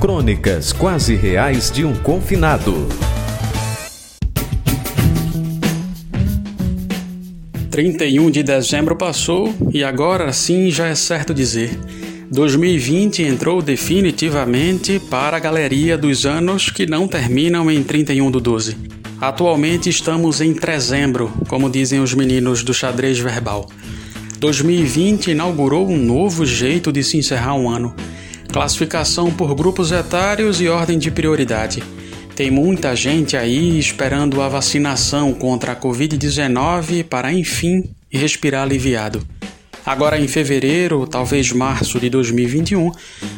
[0.00, 2.86] Crônicas quase reais de um confinado.
[7.70, 11.78] Trinta e um de dezembro passou e agora sim já é certo dizer.
[12.30, 18.76] 2020 entrou definitivamente para a galeria dos anos que não terminam em 31 do 12.
[19.18, 23.66] Atualmente estamos em trezembro, como dizem os meninos do xadrez verbal.
[24.38, 27.94] 2020 inaugurou um novo jeito de se encerrar um ano.
[28.56, 31.82] Classificação por grupos etários e ordem de prioridade.
[32.34, 39.22] Tem muita gente aí esperando a vacinação contra a Covid-19 para enfim respirar aliviado.
[39.84, 42.92] Agora em fevereiro, talvez março de 2021,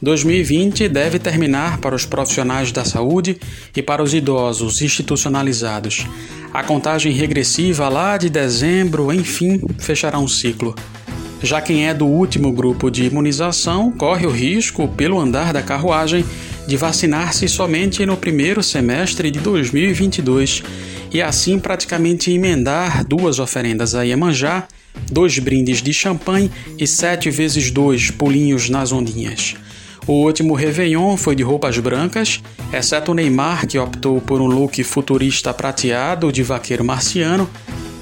[0.00, 3.36] 2020 deve terminar para os profissionais da saúde
[3.74, 6.06] e para os idosos institucionalizados.
[6.54, 10.72] A contagem regressiva lá de dezembro, enfim, fechará um ciclo.
[11.42, 16.24] Já quem é do último grupo de imunização corre o risco, pelo andar da carruagem,
[16.66, 20.62] de vacinar-se somente no primeiro semestre de 2022
[21.10, 24.68] e assim praticamente emendar duas oferendas a Iemanjá
[25.10, 29.56] dois brindes de champanhe e sete vezes dois pulinhos nas ondinhas.
[30.06, 32.42] O último Réveillon foi de roupas brancas,
[32.72, 37.48] exceto Neymar, que optou por um look futurista prateado de vaqueiro marciano,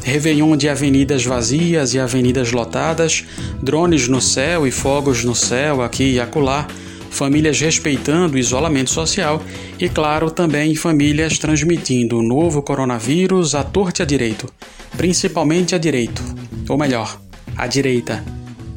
[0.05, 3.25] Réveillon de avenidas vazias e avenidas lotadas,
[3.63, 6.67] drones no céu e fogos no céu aqui e acolá,
[7.11, 9.43] famílias respeitando o isolamento social
[9.79, 14.53] e, claro, também famílias transmitindo o novo coronavírus à torta e à direito,
[14.97, 16.23] principalmente à direito,
[16.69, 17.21] ou melhor,
[17.57, 18.25] à direita.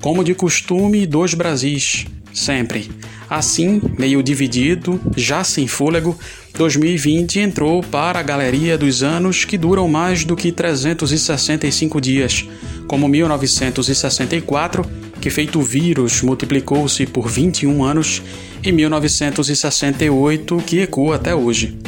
[0.02, 2.90] Como de costume, dois Brasis, sempre.
[3.30, 6.18] Assim, meio dividido, já sem fôlego,
[6.62, 12.48] 2020 entrou para a galeria dos anos que duram mais do que 365 dias,
[12.86, 14.86] como 1964,
[15.20, 18.22] que feito vírus multiplicou-se por 21 anos,
[18.64, 21.80] e 1968, que ecoa até hoje.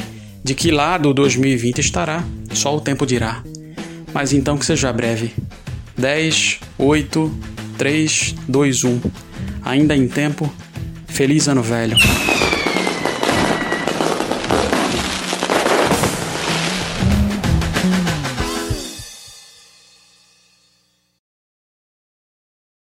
[0.44, 3.44] De que lado 2020 estará, só o tempo dirá.
[4.12, 5.36] Mas então que seja breve.
[5.96, 7.32] 10, 8,
[7.78, 9.02] 3, 2, 1.
[9.62, 10.52] Ainda em tempo,
[11.06, 11.96] feliz ano velho.